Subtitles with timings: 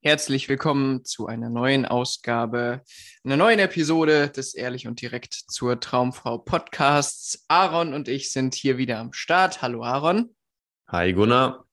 [0.00, 2.82] Herzlich willkommen zu einer neuen Ausgabe,
[3.24, 7.44] einer neuen Episode des Ehrlich und Direkt zur Traumfrau Podcasts.
[7.48, 9.60] Aaron und ich sind hier wieder am Start.
[9.60, 10.36] Hallo Aaron.
[10.86, 11.66] Hi Gunnar.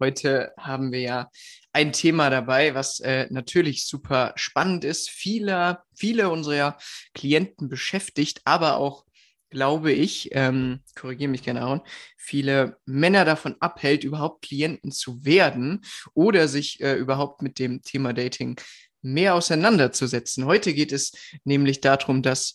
[0.00, 1.30] Heute haben wir ja
[1.72, 6.78] ein Thema dabei, was äh, natürlich super spannend ist, viele, viele unserer
[7.14, 9.04] Klienten beschäftigt, aber auch
[9.50, 11.82] glaube ich, ähm, korrigiere mich gerne, Aaron,
[12.16, 18.12] viele Männer davon abhält, überhaupt Klienten zu werden oder sich äh, überhaupt mit dem Thema
[18.12, 18.58] Dating
[19.02, 20.44] mehr auseinanderzusetzen.
[20.44, 21.12] Heute geht es
[21.44, 22.54] nämlich darum, dass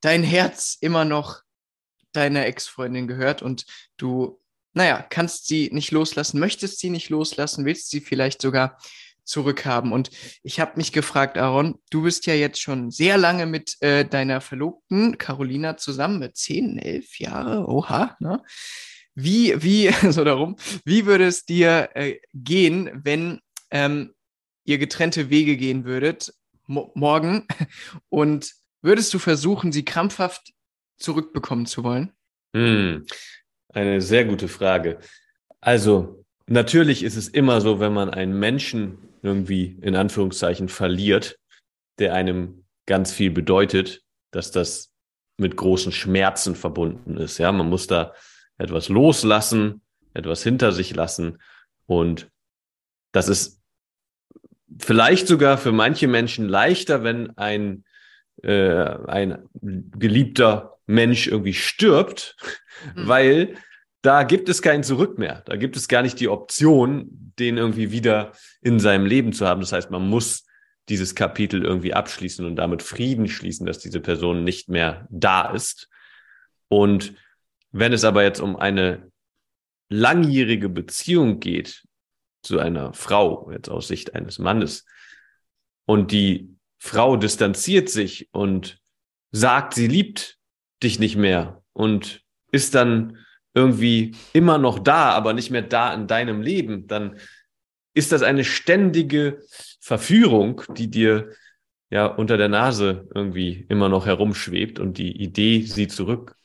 [0.00, 1.40] dein Herz immer noch
[2.12, 3.66] deiner Ex-Freundin gehört und
[3.96, 4.40] du,
[4.72, 8.78] naja, kannst sie nicht loslassen, möchtest sie nicht loslassen, willst sie vielleicht sogar
[9.26, 9.92] zurückhaben.
[9.92, 10.10] Und
[10.42, 14.40] ich habe mich gefragt, Aaron, du bist ja jetzt schon sehr lange mit äh, deiner
[14.40, 18.42] Verlobten Carolina zusammen, mit zehn, elf Jahre, oha, ne?
[19.14, 24.14] Wie, wie, so darum, wie würde es dir äh, gehen, wenn ähm,
[24.64, 26.32] ihr getrennte Wege gehen würdet,
[26.66, 27.46] mo morgen,
[28.08, 30.52] und würdest du versuchen, sie krampfhaft
[30.98, 32.12] zurückbekommen zu wollen?
[32.54, 33.06] Hm,
[33.72, 34.98] eine sehr gute Frage.
[35.60, 41.38] Also, natürlich ist es immer so, wenn man einen Menschen irgendwie in Anführungszeichen verliert,
[41.98, 44.92] der einem ganz viel bedeutet, dass das
[45.36, 47.38] mit großen Schmerzen verbunden ist.
[47.38, 48.14] Ja, man muss da
[48.56, 49.82] etwas loslassen,
[50.14, 51.38] etwas hinter sich lassen
[51.84, 52.30] und
[53.12, 53.60] das ist
[54.78, 57.84] vielleicht sogar für manche Menschen leichter, wenn ein
[58.42, 62.36] äh, ein geliebter Mensch irgendwie stirbt,
[62.94, 63.08] mhm.
[63.08, 63.54] weil
[64.06, 65.42] da gibt es kein Zurück mehr.
[65.46, 68.30] Da gibt es gar nicht die Option, den irgendwie wieder
[68.62, 69.60] in seinem Leben zu haben.
[69.60, 70.46] Das heißt, man muss
[70.88, 75.88] dieses Kapitel irgendwie abschließen und damit Frieden schließen, dass diese Person nicht mehr da ist.
[76.68, 77.14] Und
[77.72, 79.10] wenn es aber jetzt um eine
[79.88, 81.82] langjährige Beziehung geht
[82.42, 84.84] zu einer Frau, jetzt aus Sicht eines Mannes,
[85.84, 88.78] und die Frau distanziert sich und
[89.32, 90.38] sagt, sie liebt
[90.80, 92.22] dich nicht mehr und
[92.52, 93.25] ist dann
[93.56, 97.16] irgendwie immer noch da, aber nicht mehr da in deinem Leben, dann
[97.94, 99.40] ist das eine ständige
[99.80, 101.30] Verführung, die dir
[101.88, 106.36] ja unter der Nase irgendwie immer noch herumschwebt und die Idee, sie zurück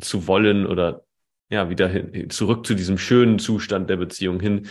[0.00, 1.04] zu wollen oder
[1.50, 4.68] ja, wieder hin, zurück zu diesem schönen Zustand der Beziehung hin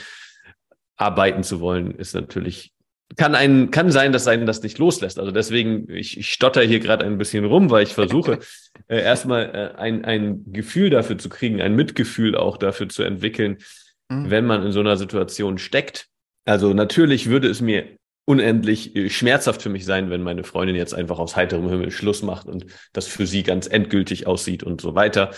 [0.96, 2.74] arbeiten zu wollen, ist natürlich
[3.16, 5.20] kann ein, kann sein, dass einen das nicht loslässt.
[5.20, 8.40] Also deswegen, ich, ich stotter hier gerade ein bisschen rum, weil ich versuche,
[8.88, 13.58] äh, erstmal äh, ein, ein Gefühl dafür zu kriegen, ein Mitgefühl auch dafür zu entwickeln,
[14.10, 14.30] mhm.
[14.30, 16.08] wenn man in so einer Situation steckt.
[16.46, 20.94] Also natürlich würde es mir unendlich äh, schmerzhaft für mich sein, wenn meine Freundin jetzt
[20.94, 24.94] einfach aus heiterem Himmel Schluss macht und das für sie ganz endgültig aussieht und so
[24.94, 25.32] weiter.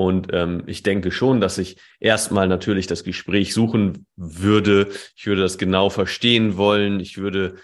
[0.00, 4.88] Und ähm, ich denke schon, dass ich erstmal natürlich das Gespräch suchen würde.
[5.14, 7.00] Ich würde das genau verstehen wollen.
[7.00, 7.56] Ich würde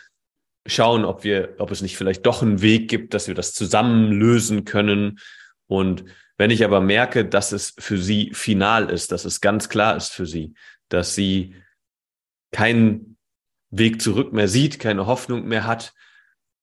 [0.66, 4.12] schauen, ob wir, ob es nicht vielleicht doch einen Weg gibt, dass wir das zusammen
[4.12, 5.19] lösen können.
[5.66, 6.04] Und
[6.36, 10.12] wenn ich aber merke, dass es für sie final ist, dass es ganz klar ist
[10.12, 10.52] für sie,
[10.91, 11.54] dass sie
[12.52, 13.16] keinen
[13.70, 15.94] Weg zurück mehr sieht, keine Hoffnung mehr hat,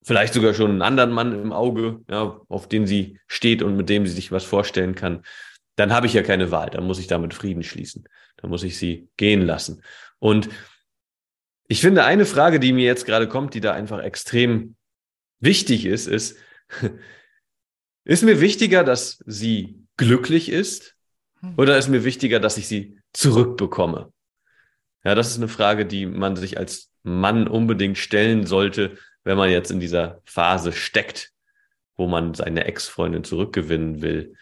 [0.03, 3.89] vielleicht sogar schon einen anderen Mann im Auge, ja, auf den sie steht und mit
[3.89, 5.23] dem sie sich was vorstellen kann,
[5.75, 6.69] dann habe ich ja keine Wahl.
[6.69, 8.07] Dann muss ich damit Frieden schließen.
[8.37, 9.81] Dann muss ich sie gehen lassen.
[10.19, 10.49] Und
[11.67, 14.75] ich finde, eine Frage, die mir jetzt gerade kommt, die da einfach extrem
[15.39, 16.37] wichtig ist, ist,
[18.03, 20.95] ist mir wichtiger, dass sie glücklich ist
[21.39, 21.53] hm.
[21.57, 24.11] oder ist mir wichtiger, dass ich sie zurückbekomme?
[25.03, 29.49] Ja, das ist eine Frage, die man sich als Mann unbedingt stellen sollte, wenn man
[29.49, 31.31] jetzt in dieser Phase steckt,
[31.95, 34.35] wo man seine Ex-Freundin zurückgewinnen will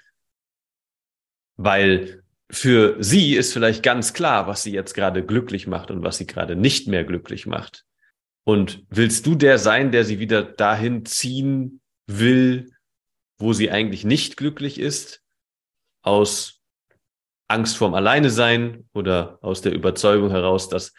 [1.63, 6.17] weil für sie ist vielleicht ganz klar, was sie jetzt gerade glücklich macht und was
[6.17, 7.85] sie gerade nicht mehr glücklich macht.
[8.43, 12.71] Und willst du der sein, der sie wieder dahin ziehen will,
[13.37, 15.21] wo sie eigentlich nicht glücklich ist,
[16.01, 16.59] aus
[17.47, 20.93] Angst vorm Alleine sein oder aus der Überzeugung heraus, dass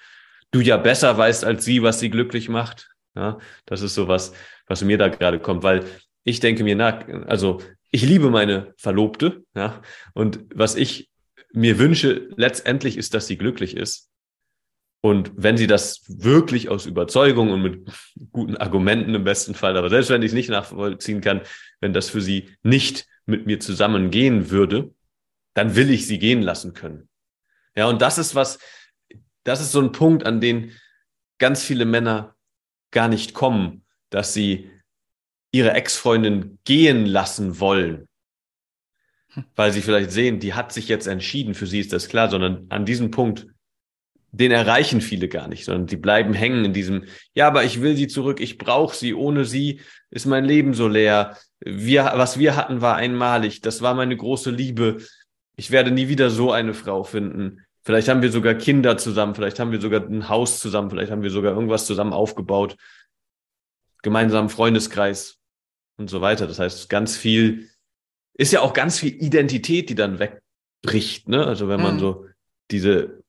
[0.53, 2.91] du ja besser weißt als sie, was sie glücklich macht?
[3.15, 4.33] Ja, das ist so was,
[4.67, 5.85] was mir da gerade kommt, weil
[6.25, 7.61] ich denke mir, na, also
[7.93, 9.83] ich liebe meine Verlobte, ja,
[10.15, 11.11] und was ich
[11.53, 14.11] mir wünsche letztendlich ist, dass sie glücklich ist.
[15.05, 17.91] Und wenn sie das wirklich aus Überzeugung und mit
[18.31, 21.43] guten Argumenten im besten Fall, aber selbst wenn ich es nicht nachvollziehen kann,
[21.81, 24.95] wenn das für sie nicht mit mir zusammengehen würde,
[25.55, 27.09] dann will ich sie gehen lassen können.
[27.77, 28.59] Ja, und das ist was,
[29.45, 30.73] das ist so ein Punkt, an den
[31.39, 32.37] ganz viele Männer
[32.91, 34.71] gar nicht kommen, dass sie
[35.53, 38.09] ihre Ex-Freundin gehen lassen wollen,
[39.55, 42.67] weil sie vielleicht sehen, die hat sich jetzt entschieden, für sie ist das klar, sondern
[42.71, 43.47] an diesem Punkt,
[44.35, 47.05] den erreichen viele gar nicht, sondern die bleiben hängen in diesem,
[47.35, 50.89] ja, aber ich will sie zurück, ich brauche sie, ohne sie ist mein Leben so
[50.89, 51.37] leer.
[51.61, 55.03] Wir, was wir hatten, war einmalig, das war meine große Liebe.
[55.57, 57.61] Ich werde nie wieder so eine Frau finden.
[57.83, 61.23] Vielleicht haben wir sogar Kinder zusammen, vielleicht haben wir sogar ein Haus zusammen, vielleicht haben
[61.23, 62.77] wir sogar irgendwas zusammen aufgebaut,
[64.01, 65.42] gemeinsamen Freundeskreis
[65.97, 66.47] und so weiter.
[66.47, 67.69] Das heißt, ganz viel
[68.35, 71.29] ist ja auch ganz viel Identität, die dann wegbricht.
[71.29, 71.47] Ne?
[71.47, 72.01] Also wenn man mhm.
[72.01, 72.27] so
[72.71, 73.23] diese,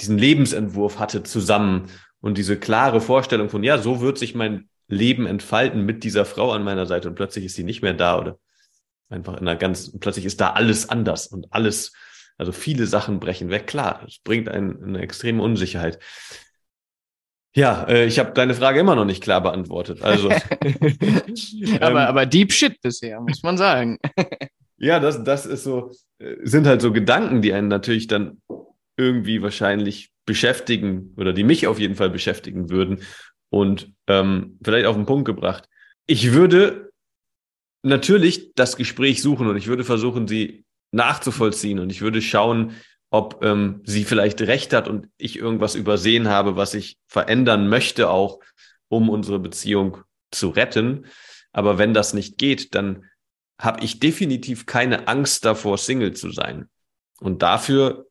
[0.00, 1.90] diesen Lebensentwurf hatte zusammen
[2.20, 6.52] und diese klare Vorstellung von, ja, so wird sich mein Leben entfalten mit dieser Frau
[6.52, 8.38] an meiner Seite und plötzlich ist sie nicht mehr da oder
[9.08, 11.92] einfach in einer ganz, plötzlich ist da alles anders und alles,
[12.38, 13.66] also viele Sachen brechen weg.
[13.66, 15.98] Klar, es bringt einen eine extreme Unsicherheit.
[17.54, 20.02] Ja, äh, ich habe deine Frage immer noch nicht klar beantwortet.
[20.02, 20.30] Also,
[21.80, 23.98] aber, ähm, aber Deep Shit bisher, muss man sagen.
[24.78, 28.40] ja, das, das ist so, äh, sind halt so Gedanken, die einen natürlich dann
[28.96, 33.02] irgendwie wahrscheinlich beschäftigen oder die mich auf jeden Fall beschäftigen würden.
[33.50, 35.68] Und ähm, vielleicht auf den Punkt gebracht.
[36.06, 36.90] Ich würde
[37.82, 42.76] natürlich das Gespräch suchen und ich würde versuchen, sie nachzuvollziehen und ich würde schauen,
[43.12, 48.08] ob ähm, sie vielleicht recht hat und ich irgendwas übersehen habe, was ich verändern möchte,
[48.08, 48.40] auch
[48.88, 49.98] um unsere Beziehung
[50.30, 51.04] zu retten.
[51.52, 53.04] Aber wenn das nicht geht, dann
[53.60, 56.70] habe ich definitiv keine Angst davor, Single zu sein.
[57.20, 58.06] Und dafür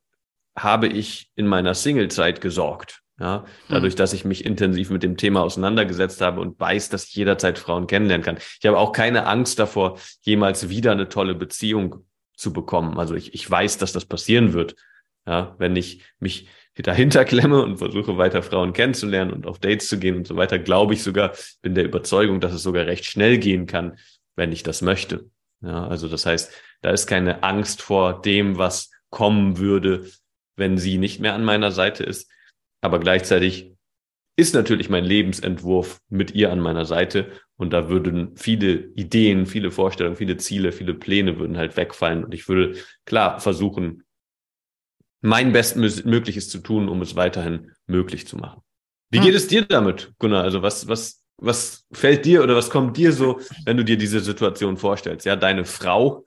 [0.56, 3.02] habe ich in meiner Singlezeit gesorgt.
[3.20, 3.98] Ja, dadurch, hm.
[3.98, 7.88] dass ich mich intensiv mit dem Thema auseinandergesetzt habe und weiß, dass ich jederzeit Frauen
[7.88, 8.38] kennenlernen kann.
[8.60, 12.06] Ich habe auch keine Angst davor, jemals wieder eine tolle Beziehung
[12.36, 13.00] zu bekommen.
[13.00, 14.76] Also ich, ich weiß, dass das passieren wird.
[15.28, 20.00] Ja, wenn ich mich dahinter klemme und versuche weiter Frauen kennenzulernen und auf Dates zu
[20.00, 23.38] gehen und so weiter, glaube ich sogar, bin der Überzeugung, dass es sogar recht schnell
[23.38, 23.98] gehen kann,
[24.36, 25.30] wenn ich das möchte.
[25.62, 26.52] Ja, also das heißt,
[26.82, 30.10] da ist keine Angst vor dem, was kommen würde,
[30.56, 32.32] wenn sie nicht mehr an meiner Seite ist.
[32.82, 33.76] Aber gleichzeitig
[34.36, 39.70] ist natürlich mein Lebensentwurf mit ihr an meiner Seite und da würden viele Ideen, viele
[39.70, 42.76] Vorstellungen, viele Ziele, viele Pläne würden halt wegfallen und ich würde
[43.06, 44.04] klar versuchen,
[45.22, 48.62] mein Bestmögliches zu tun, um es weiterhin möglich zu machen.
[49.10, 49.26] Wie hm.
[49.26, 50.44] geht es dir damit, Gunnar?
[50.44, 54.20] Also was, was, was fällt dir oder was kommt dir so, wenn du dir diese
[54.20, 55.26] Situation vorstellst?
[55.26, 56.26] Ja, deine Frau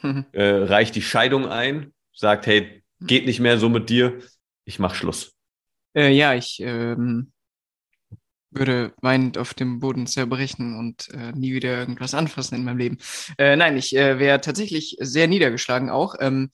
[0.00, 0.24] hm.
[0.32, 4.18] äh, reicht die Scheidung ein, sagt, hey, geht nicht mehr so mit dir,
[4.64, 5.34] ich mach Schluss.
[5.94, 7.32] Äh, ja, ich ähm,
[8.50, 12.98] würde weinend auf dem Boden zerbrechen und äh, nie wieder irgendwas anfassen in meinem Leben.
[13.36, 16.14] Äh, nein, ich äh, wäre tatsächlich sehr niedergeschlagen auch.
[16.20, 16.50] Ähm,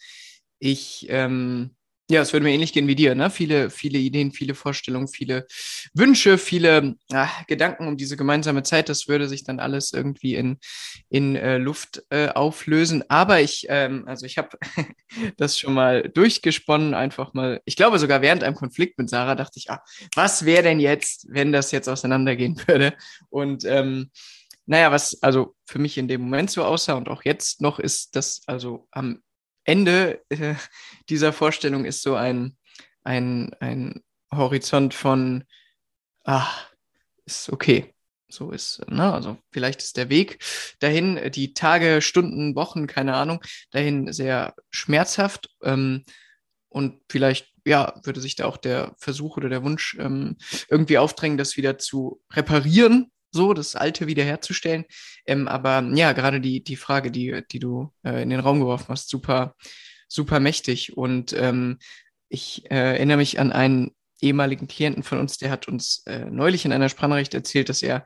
[0.60, 1.70] ich, ähm,
[2.10, 3.30] ja, es würde mir ähnlich gehen wie dir, ne?
[3.30, 5.46] Viele, viele Ideen, viele Vorstellungen, viele
[5.94, 8.88] Wünsche, viele ach, Gedanken um diese gemeinsame Zeit.
[8.88, 10.58] Das würde sich dann alles irgendwie in,
[11.08, 13.04] in äh, Luft äh, auflösen.
[13.08, 14.58] Aber ich, ähm, also ich habe
[15.36, 17.60] das schon mal durchgesponnen, einfach mal.
[17.64, 19.80] Ich glaube sogar während einem Konflikt mit Sarah dachte ich, ah,
[20.16, 22.92] was wäre denn jetzt, wenn das jetzt auseinandergehen würde?
[23.28, 24.10] Und ähm,
[24.66, 28.16] naja, was also für mich in dem Moment so aussah und auch jetzt noch ist,
[28.16, 29.22] dass also am
[29.64, 30.54] Ende äh,
[31.08, 32.56] dieser Vorstellung ist so ein,
[33.02, 34.02] ein, ein
[34.32, 35.44] Horizont von,
[36.24, 36.70] ach,
[37.24, 37.94] ist okay.
[38.32, 39.12] So ist, ne?
[39.12, 40.38] Also vielleicht ist der Weg
[40.78, 45.50] dahin, die Tage, Stunden, Wochen, keine Ahnung, dahin sehr schmerzhaft.
[45.62, 46.04] Ähm,
[46.68, 50.36] und vielleicht, ja, würde sich da auch der Versuch oder der Wunsch ähm,
[50.68, 54.84] irgendwie aufdrängen, das wieder zu reparieren, so, das Alte wiederherzustellen.
[55.26, 58.88] Ähm, aber ja, gerade die, die Frage, die, die du äh, in den Raum geworfen
[58.88, 59.54] hast, super,
[60.08, 60.96] super mächtig.
[60.96, 61.78] Und ähm,
[62.28, 66.64] ich äh, erinnere mich an einen ehemaligen Klienten von uns, der hat uns äh, neulich
[66.64, 68.04] in einer Sprachnachricht erzählt, dass er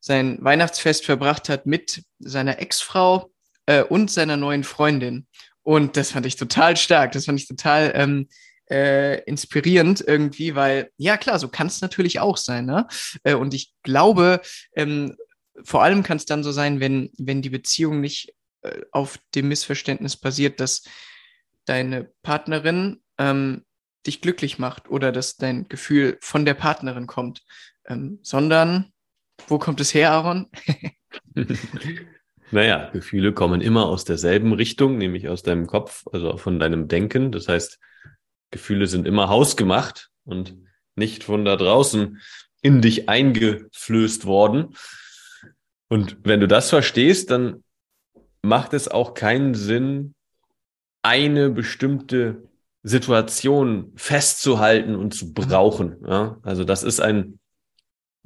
[0.00, 3.32] sein Weihnachtsfest verbracht hat mit seiner Ex-Frau
[3.66, 5.26] äh, und seiner neuen Freundin.
[5.62, 7.12] Und das fand ich total stark.
[7.12, 8.28] Das fand ich total ähm,
[8.70, 12.66] äh, inspirierend irgendwie, weil, ja klar, so kann es natürlich auch sein.
[12.66, 12.86] Ne?
[13.22, 14.40] Äh, und ich glaube,
[14.74, 15.16] ähm,
[15.62, 19.48] vor allem kann es dann so sein, wenn, wenn die Beziehung nicht äh, auf dem
[19.48, 20.82] Missverständnis basiert, dass
[21.66, 23.64] deine Partnerin ähm,
[24.06, 27.42] dich glücklich macht oder dass dein Gefühl von der Partnerin kommt,
[27.86, 28.92] ähm, sondern
[29.48, 30.48] wo kommt es her, Aaron?
[32.50, 37.32] naja, Gefühle kommen immer aus derselben Richtung, nämlich aus deinem Kopf, also von deinem Denken.
[37.32, 37.78] Das heißt,
[38.54, 40.56] Gefühle sind immer hausgemacht und
[40.94, 42.20] nicht von da draußen
[42.62, 44.76] in dich eingeflößt worden.
[45.88, 47.64] Und wenn du das verstehst, dann
[48.42, 50.14] macht es auch keinen Sinn,
[51.02, 52.48] eine bestimmte
[52.84, 55.96] Situation festzuhalten und zu brauchen.
[56.06, 56.38] Ja?
[56.42, 57.40] Also das ist ein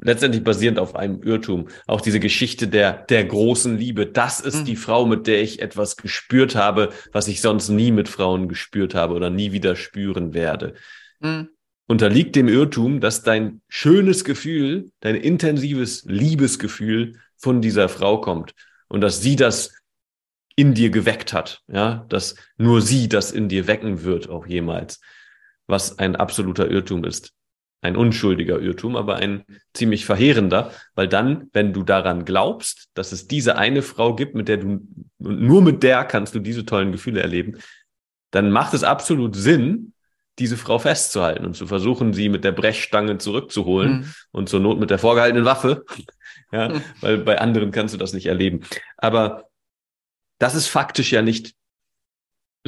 [0.00, 1.68] letztendlich basierend auf einem Irrtum.
[1.86, 4.06] Auch diese Geschichte der, der großen Liebe.
[4.06, 4.64] Das ist mhm.
[4.64, 8.94] die Frau, mit der ich etwas gespürt habe, was ich sonst nie mit Frauen gespürt
[8.94, 10.74] habe oder nie wieder spüren werde.
[11.20, 11.48] Mhm.
[11.86, 18.54] Unterliegt dem Irrtum, dass dein schönes Gefühl, dein intensives Liebesgefühl von dieser Frau kommt
[18.88, 19.72] und dass sie das
[20.54, 25.00] in dir geweckt hat, ja, dass nur sie das in dir wecken wird, auch jemals,
[25.66, 27.32] was ein absoluter Irrtum ist.
[27.80, 33.28] Ein unschuldiger Irrtum, aber ein ziemlich verheerender, weil dann, wenn du daran glaubst, dass es
[33.28, 34.80] diese eine Frau gibt, mit der du,
[35.18, 37.58] nur mit der kannst du diese tollen Gefühle erleben,
[38.30, 39.92] dann macht es absolut Sinn,
[40.38, 44.14] diese Frau festzuhalten und zu versuchen, sie mit der Brechstange zurückzuholen mhm.
[44.32, 45.84] und zur Not mit der vorgehaltenen Waffe.
[46.52, 46.82] ja, mhm.
[47.00, 48.60] weil bei anderen kannst du das nicht erleben.
[48.96, 49.48] Aber
[50.38, 51.54] das ist faktisch ja nicht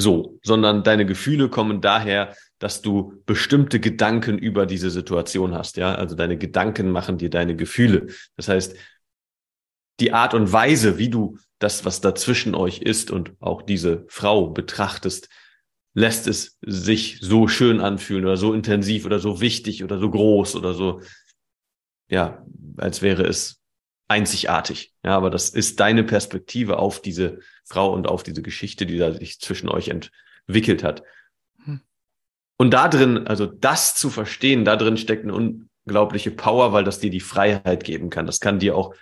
[0.00, 5.94] so, sondern deine Gefühle kommen daher, dass du bestimmte Gedanken über diese Situation hast, ja?
[5.94, 8.08] Also deine Gedanken machen dir deine Gefühle.
[8.36, 8.76] Das heißt,
[10.00, 14.48] die Art und Weise, wie du das, was dazwischen euch ist und auch diese Frau
[14.48, 15.28] betrachtest,
[15.94, 20.56] lässt es sich so schön anfühlen oder so intensiv oder so wichtig oder so groß
[20.56, 21.00] oder so,
[22.08, 22.44] ja,
[22.76, 23.59] als wäre es
[24.10, 24.92] einzigartig.
[25.04, 29.12] Ja, aber das ist deine Perspektive auf diese Frau und auf diese Geschichte, die da
[29.12, 31.04] sich zwischen euch entwickelt hat.
[31.64, 31.80] Hm.
[32.58, 36.98] Und da drin, also das zu verstehen, da drin steckt eine unglaubliche Power, weil das
[36.98, 38.26] dir die Freiheit geben kann.
[38.26, 38.94] Das kann dir auch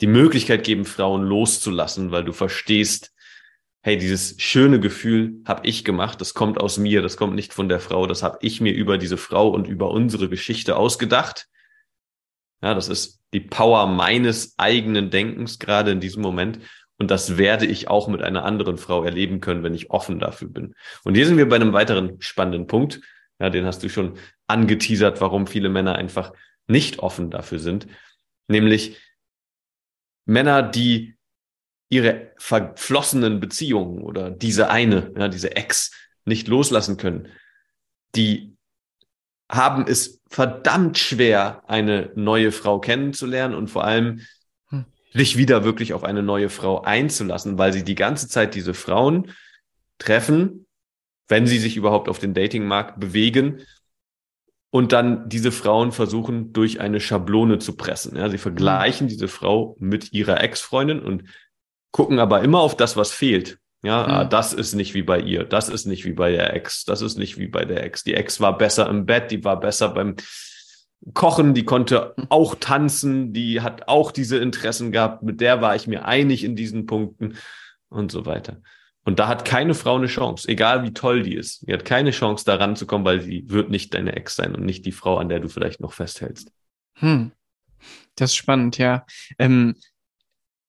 [0.00, 3.12] die Möglichkeit geben, Frauen loszulassen, weil du verstehst,
[3.82, 7.68] hey, dieses schöne Gefühl habe ich gemacht, das kommt aus mir, das kommt nicht von
[7.68, 11.46] der Frau, das habe ich mir über diese Frau und über unsere Geschichte ausgedacht.
[12.62, 16.60] Ja, das ist die Power meines eigenen Denkens gerade in diesem Moment.
[16.96, 20.48] Und das werde ich auch mit einer anderen Frau erleben können, wenn ich offen dafür
[20.48, 20.76] bin.
[21.02, 23.00] Und hier sind wir bei einem weiteren spannenden Punkt.
[23.40, 26.32] Ja, den hast du schon angeteasert, warum viele Männer einfach
[26.68, 27.88] nicht offen dafür sind.
[28.46, 29.00] Nämlich
[30.24, 31.16] Männer, die
[31.88, 35.90] ihre verflossenen Beziehungen oder diese eine, ja, diese Ex
[36.24, 37.28] nicht loslassen können,
[38.14, 38.53] die
[39.54, 44.20] haben es verdammt schwer, eine neue Frau kennenzulernen und vor allem
[44.68, 44.84] hm.
[45.12, 49.30] sich wieder wirklich auf eine neue Frau einzulassen, weil sie die ganze Zeit diese Frauen
[49.98, 50.66] treffen,
[51.28, 53.60] wenn sie sich überhaupt auf den Datingmarkt bewegen
[54.70, 58.16] und dann diese Frauen versuchen, durch eine Schablone zu pressen.
[58.16, 59.08] Ja, sie vergleichen hm.
[59.08, 61.24] diese Frau mit ihrer Ex-Freundin und
[61.92, 63.58] gucken aber immer auf das, was fehlt.
[63.84, 64.30] Ja, mhm.
[64.30, 67.18] das ist nicht wie bei ihr, das ist nicht wie bei der Ex, das ist
[67.18, 68.02] nicht wie bei der Ex.
[68.02, 70.16] Die Ex war besser im Bett, die war besser beim
[71.12, 75.86] Kochen, die konnte auch tanzen, die hat auch diese Interessen gehabt, mit der war ich
[75.86, 77.36] mir einig in diesen Punkten
[77.90, 78.62] und so weiter.
[79.04, 81.68] Und da hat keine Frau eine Chance, egal wie toll die ist.
[81.68, 84.86] Die hat keine Chance, da ranzukommen, weil sie wird nicht deine Ex sein und nicht
[84.86, 86.50] die Frau, an der du vielleicht noch festhältst.
[86.94, 87.32] Hm.
[88.14, 89.04] Das ist spannend, ja.
[89.38, 89.74] Ähm,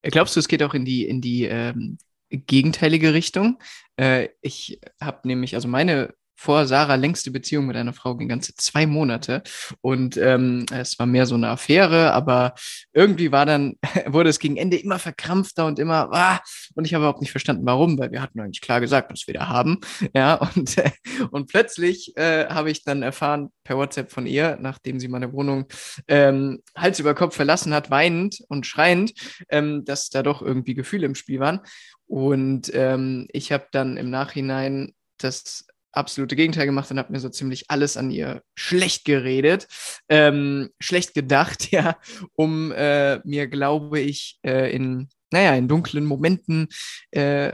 [0.02, 1.98] glaubst du, es geht auch in die, in die ähm,
[2.38, 3.60] gegenteilige Richtung.
[3.98, 8.54] Äh, ich habe nämlich, also meine vor Sarah längste Beziehung mit einer Frau ging ganze
[8.56, 9.42] zwei Monate.
[9.82, 12.54] Und ähm, es war mehr so eine Affäre, aber
[12.94, 13.76] irgendwie war dann,
[14.08, 16.40] wurde es gegen Ende immer verkrampfter und immer, ah,
[16.76, 19.34] und ich habe überhaupt nicht verstanden, warum, weil wir hatten eigentlich klar gesagt, was wir
[19.34, 19.80] da haben,
[20.14, 20.92] ja, und, äh,
[21.32, 25.66] und plötzlich äh, habe ich dann erfahren per WhatsApp von ihr, nachdem sie meine Wohnung
[26.08, 29.14] ähm, Hals über Kopf verlassen hat, weinend und schreiend,
[29.50, 31.62] ähm, dass da doch irgendwie Gefühle im Spiel waren.
[32.08, 35.66] Und ähm, ich habe dann im Nachhinein das
[35.96, 39.68] absolute Gegenteil gemacht und habe mir so ziemlich alles an ihr schlecht geredet,
[40.10, 41.98] ähm, schlecht gedacht, ja,
[42.34, 46.68] um äh, mir, glaube ich, äh, in, naja, in dunklen Momenten
[47.12, 47.54] äh,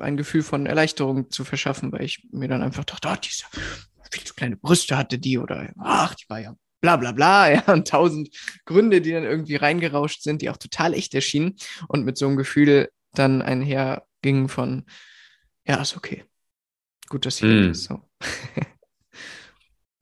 [0.00, 3.44] ein Gefühl von Erleichterung zu verschaffen, weil ich mir dann einfach dachte, oh, diese
[4.10, 7.62] viel zu kleine Brüste hatte die oder ach, die war ja bla bla bla, ja,
[7.72, 8.28] und tausend
[8.66, 11.56] Gründe, die dann irgendwie reingerauscht sind, die auch total echt erschienen
[11.88, 14.84] und mit so einem Gefühl dann einherging von,
[15.66, 16.24] ja, ist okay.
[17.12, 17.70] Gut, dass hier mm.
[17.72, 17.84] ist.
[17.84, 18.00] So.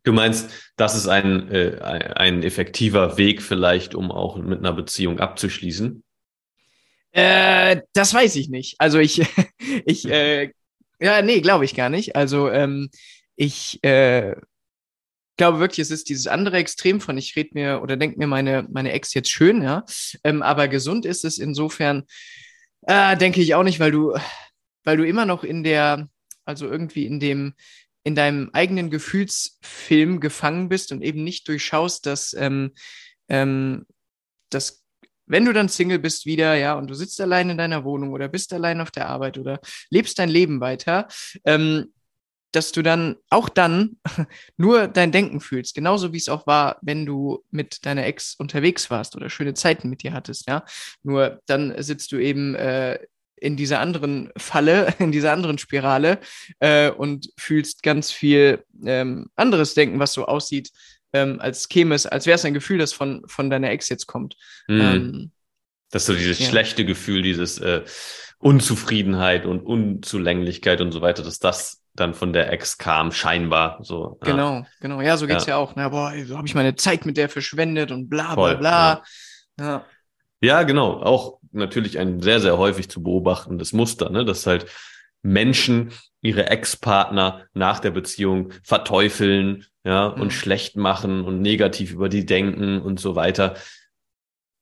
[0.03, 5.21] Du meinst, das ist ein, äh, ein effektiver Weg vielleicht, um auch mit einer Beziehung
[5.21, 6.03] abzuschließen?
[7.13, 8.77] Äh, das weiß ich nicht.
[8.79, 9.21] Also ich,
[9.85, 10.53] ich, äh,
[11.01, 12.17] ja, nee, glaube ich gar nicht.
[12.17, 12.89] Also ähm,
[13.37, 14.37] ich äh,
[15.37, 18.67] glaube wirklich, es ist dieses andere Extrem von ich rede mir oder denke mir meine,
[18.71, 19.85] meine Ex jetzt schön, ja.
[20.25, 22.05] Ähm, aber gesund ist es insofern,
[22.87, 24.17] äh, denke ich auch nicht, weil du,
[24.85, 26.09] weil du immer noch in der,
[26.51, 27.55] also irgendwie in dem,
[28.05, 32.73] in deinem eigenen Gefühlsfilm gefangen bist und eben nicht durchschaust, dass, ähm,
[33.29, 33.87] ähm,
[34.51, 34.85] dass
[35.27, 38.29] wenn du dann Single bist wieder, ja, und du sitzt allein in deiner Wohnung oder
[38.29, 41.07] bist allein auf der Arbeit oder lebst dein Leben weiter,
[41.45, 41.93] ähm,
[42.53, 43.99] dass du dann auch dann
[44.57, 48.91] nur dein Denken fühlst, genauso wie es auch war, wenn du mit deiner Ex unterwegs
[48.91, 50.65] warst oder schöne Zeiten mit dir hattest, ja.
[51.03, 52.99] Nur dann sitzt du eben äh,
[53.41, 56.19] in dieser anderen Falle, in dieser anderen Spirale
[56.61, 60.71] äh, und fühlst ganz viel ähm, anderes Denken, was so aussieht,
[61.13, 64.07] ähm, als käme es, als wäre es ein Gefühl, das von, von deiner Ex jetzt
[64.07, 64.37] kommt.
[64.69, 64.81] Mhm.
[64.81, 65.31] Ähm,
[65.91, 66.47] das ist so dieses ja.
[66.47, 67.83] schlechte Gefühl, dieses äh,
[68.39, 73.81] Unzufriedenheit und Unzulänglichkeit und so weiter, dass das dann von der Ex kam, scheinbar.
[73.83, 74.67] So, genau, ja.
[74.81, 75.01] genau.
[75.01, 75.75] Ja, so geht's ja, ja auch.
[75.75, 79.05] Na, boah, so habe ich meine Zeit mit der verschwendet und bla bla Voll, bla.
[79.59, 79.85] Ja.
[80.41, 81.03] Ja, genau.
[81.03, 84.25] Auch natürlich ein sehr, sehr häufig zu beobachtendes Muster, ne?
[84.25, 84.67] dass halt
[85.23, 85.93] Menschen
[86.23, 90.31] ihre Ex-Partner nach der Beziehung verteufeln, ja, und mhm.
[90.31, 93.55] schlecht machen und negativ über die denken und so weiter.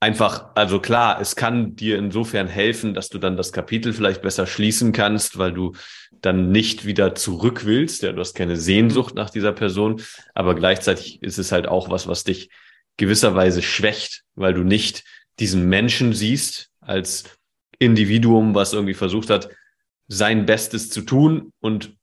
[0.01, 4.47] Einfach, also klar, es kann dir insofern helfen, dass du dann das Kapitel vielleicht besser
[4.47, 5.75] schließen kannst, weil du
[6.13, 8.03] dann nicht wieder zurück willst.
[8.03, 10.01] Ja, du hast keine Sehnsucht nach dieser Person,
[10.35, 12.51] aber gleichzeitig ist es halt auch was, was dich
[12.97, 15.03] gewisserweise schwächt, weil du nicht
[15.39, 17.25] diesen Menschen siehst als
[17.79, 19.51] Individuum, was irgendwie versucht hat,
[20.09, 21.97] sein Bestes zu tun und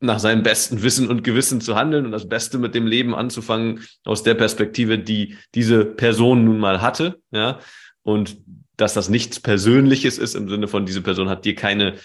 [0.00, 3.84] nach seinem besten Wissen und Gewissen zu handeln und das Beste mit dem Leben anzufangen
[4.04, 7.60] aus der Perspektive, die diese Person nun mal hatte, ja,
[8.02, 8.38] und
[8.76, 11.96] dass das nichts Persönliches ist im Sinne von diese Person hat dir keine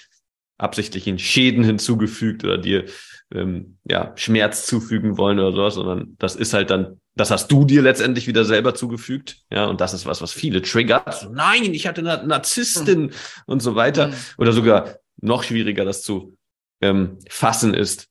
[0.57, 2.85] absichtlichen Schäden hinzugefügt oder dir
[3.33, 7.65] ähm, ja Schmerz zufügen wollen oder sowas, sondern das ist halt dann, das hast du
[7.65, 11.21] dir letztendlich wieder selber zugefügt, ja, und das ist was, was viele triggert.
[11.21, 13.11] So, nein, ich hatte eine Narzisstin mhm.
[13.45, 14.13] und so weiter, mhm.
[14.37, 16.37] oder sogar noch schwieriger, das zu
[16.81, 18.09] ähm, fassen ist,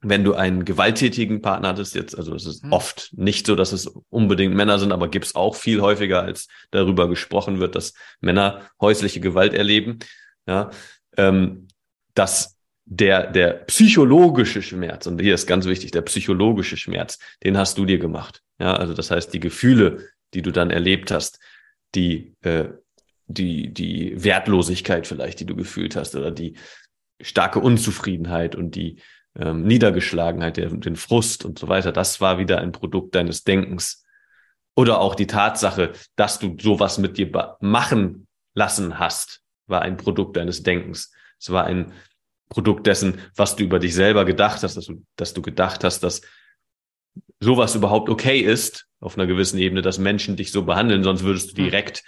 [0.00, 2.72] wenn du einen gewalttätigen Partner hattest, jetzt, also es ist mhm.
[2.72, 6.48] oft nicht so, dass es unbedingt Männer sind, aber gibt es auch viel häufiger, als
[6.70, 9.98] darüber gesprochen wird, dass Männer häusliche Gewalt erleben,
[10.46, 10.70] ja,
[11.16, 11.68] ähm,
[12.14, 12.57] dass
[12.90, 17.84] der, der psychologische Schmerz, und hier ist ganz wichtig, der psychologische Schmerz, den hast du
[17.84, 18.42] dir gemacht.
[18.58, 21.38] Ja, also das heißt, die Gefühle, die du dann erlebt hast,
[21.94, 22.68] die, äh,
[23.26, 26.56] die, die Wertlosigkeit vielleicht, die du gefühlt hast, oder die
[27.20, 29.00] starke Unzufriedenheit und die
[29.36, 34.02] ähm, Niedergeschlagenheit, der, den Frust und so weiter, das war wieder ein Produkt deines Denkens.
[34.74, 40.38] Oder auch die Tatsache, dass du sowas mit dir machen lassen hast, war ein Produkt
[40.38, 41.12] deines Denkens.
[41.38, 41.92] Es war ein
[42.48, 46.00] Produkt dessen, was du über dich selber gedacht hast, dass du, dass du gedacht hast,
[46.00, 46.22] dass
[47.40, 51.52] sowas überhaupt okay ist, auf einer gewissen Ebene, dass Menschen dich so behandeln, sonst würdest
[51.52, 51.64] du hm.
[51.64, 52.02] direkt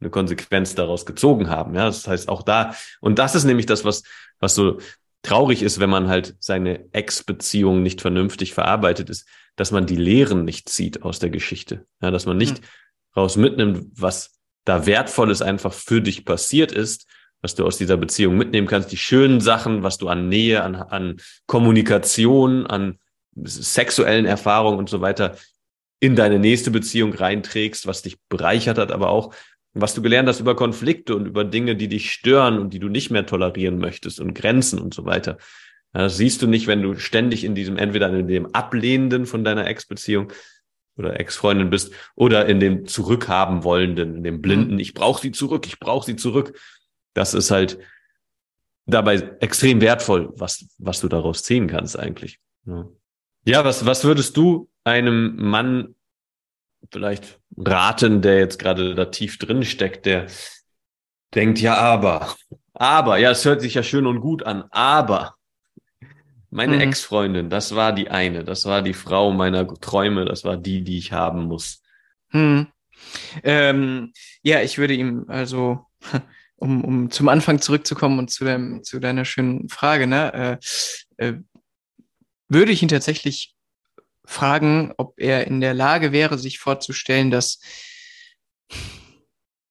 [0.00, 1.74] eine Konsequenz daraus gezogen haben.
[1.74, 4.02] Ja, das heißt auch da, und das ist nämlich das, was,
[4.38, 4.78] was so
[5.22, 10.44] traurig ist, wenn man halt seine Ex-Beziehung nicht vernünftig verarbeitet ist, dass man die Lehren
[10.44, 11.86] nicht zieht aus der Geschichte.
[12.00, 12.64] Ja, dass man nicht hm.
[13.16, 17.06] raus mitnimmt, was da Wertvolles einfach für dich passiert ist,
[17.42, 20.74] was du aus dieser Beziehung mitnehmen kannst, die schönen Sachen, was du an Nähe, an,
[20.74, 22.98] an Kommunikation, an
[23.44, 25.36] sexuellen Erfahrungen und so weiter
[26.00, 29.34] in deine nächste Beziehung reinträgst, was dich bereichert hat, aber auch
[29.74, 32.88] was du gelernt hast über Konflikte und über Dinge, die dich stören und die du
[32.88, 35.36] nicht mehr tolerieren möchtest und Grenzen und so weiter.
[35.92, 39.66] Das siehst du nicht, wenn du ständig in diesem, entweder in dem Ablehnenden von deiner
[39.66, 40.32] Ex-Beziehung
[40.96, 44.80] oder Ex-Freundin bist oder in dem Zurückhaben wollenden, in dem Blinden, mhm.
[44.80, 46.58] ich brauche sie zurück, ich brauche sie zurück.
[47.16, 47.78] Das ist halt
[48.84, 52.38] dabei extrem wertvoll, was, was du daraus ziehen kannst eigentlich.
[52.66, 52.86] Ja,
[53.44, 55.94] ja was, was würdest du einem Mann
[56.92, 60.26] vielleicht raten, der jetzt gerade da tief drin steckt, der
[61.34, 62.34] denkt, ja, aber,
[62.74, 65.36] aber, ja, es hört sich ja schön und gut an, aber
[66.50, 66.82] meine mhm.
[66.82, 70.98] Ex-Freundin, das war die eine, das war die Frau meiner Träume, das war die, die
[70.98, 71.82] ich haben muss.
[72.30, 72.68] Mhm.
[73.42, 75.86] Ähm, ja, ich würde ihm also,
[76.56, 80.58] um, um zum Anfang zurückzukommen und zu, dem, zu deiner schönen Frage, ne,
[81.18, 81.34] äh, äh,
[82.48, 83.54] würde ich ihn tatsächlich
[84.24, 87.60] fragen, ob er in der Lage wäre, sich vorzustellen, dass,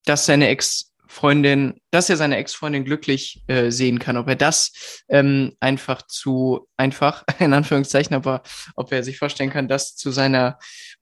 [0.06, 5.56] dass seine Ex-Freundin, dass er seine Ex-Freundin glücklich äh, sehen kann, ob er das ähm,
[5.60, 8.44] einfach zu einfach, in Anführungszeichen, aber
[8.76, 10.58] ob er sich vorstellen kann, das zu seiner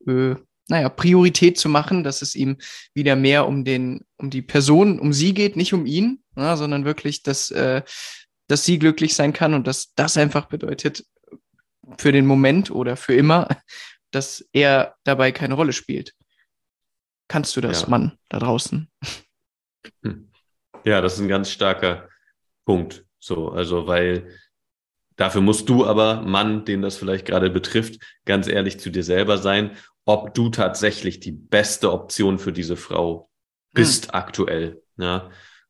[0.08, 0.36] äh,
[0.68, 2.58] naja, Priorität zu machen, dass es ihm
[2.94, 6.86] wieder mehr um den, um die Person, um sie geht, nicht um ihn, ja, sondern
[6.86, 7.84] wirklich, dass, äh,
[8.48, 11.06] dass sie glücklich sein kann und dass das einfach bedeutet,
[11.98, 13.48] für den Moment oder für immer,
[14.12, 16.14] dass er dabei keine Rolle spielt.
[17.28, 17.90] Kannst du das, ja.
[17.90, 18.90] Mann, da draußen?
[20.04, 20.30] Hm.
[20.86, 22.10] Ja, das ist ein ganz starker
[22.66, 23.06] Punkt.
[23.20, 24.38] So, also, weil
[25.16, 29.38] dafür musst du aber, Mann, den das vielleicht gerade betrifft, ganz ehrlich zu dir selber
[29.38, 33.30] sein, ob du tatsächlich die beste Option für diese Frau
[33.74, 34.12] bist hm.
[34.14, 35.30] aktuell, ja,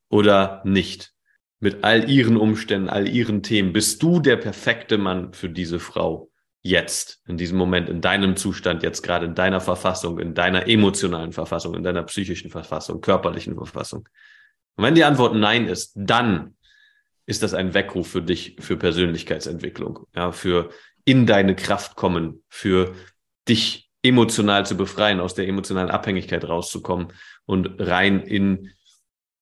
[0.09, 1.11] oder nicht.
[1.59, 6.29] Mit all ihren Umständen, all ihren Themen, bist du der perfekte Mann für diese Frau
[6.61, 11.33] jetzt, in diesem Moment, in deinem Zustand, jetzt gerade in deiner Verfassung, in deiner emotionalen
[11.33, 14.07] Verfassung, in deiner psychischen Verfassung, körperlichen Verfassung.
[14.75, 16.55] Und wenn die Antwort Nein ist, dann
[17.25, 20.69] ist das ein Weckruf für dich, für Persönlichkeitsentwicklung, ja, für
[21.05, 22.95] in deine Kraft kommen, für
[23.47, 27.13] dich emotional zu befreien, aus der emotionalen Abhängigkeit rauszukommen
[27.45, 28.71] und rein in,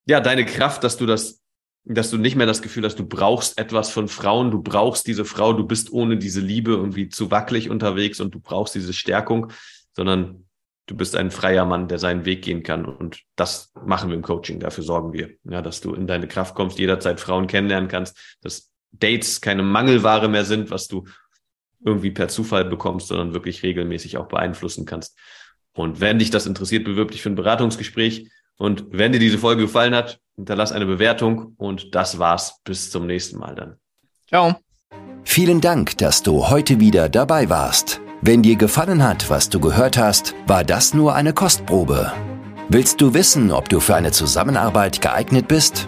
[0.05, 1.41] ja, deine Kraft, dass du das,
[1.83, 5.25] dass du nicht mehr das Gefühl hast, du brauchst etwas von Frauen, du brauchst diese
[5.25, 9.51] Frau, du bist ohne diese Liebe irgendwie zu wackelig unterwegs und du brauchst diese Stärkung,
[9.95, 10.45] sondern
[10.85, 12.85] du bist ein freier Mann, der seinen Weg gehen kann.
[12.85, 14.59] Und das machen wir im Coaching.
[14.59, 18.71] Dafür sorgen wir, ja, dass du in deine Kraft kommst, jederzeit Frauen kennenlernen kannst, dass
[18.91, 21.05] Dates keine Mangelware mehr sind, was du
[21.83, 25.17] irgendwie per Zufall bekommst, sondern wirklich regelmäßig auch beeinflussen kannst.
[25.73, 28.29] Und wenn dich das interessiert, bewirb dich für ein Beratungsgespräch.
[28.57, 31.55] Und wenn dir diese Folge gefallen hat, hinterlass eine Bewertung.
[31.57, 32.59] Und das war's.
[32.63, 33.75] Bis zum nächsten Mal dann.
[34.27, 34.55] Ciao.
[35.23, 38.01] Vielen Dank, dass du heute wieder dabei warst.
[38.21, 42.11] Wenn dir gefallen hat, was du gehört hast, war das nur eine Kostprobe.
[42.69, 45.87] Willst du wissen, ob du für eine Zusammenarbeit geeignet bist?